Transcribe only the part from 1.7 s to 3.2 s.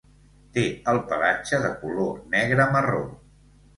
color negre-marró.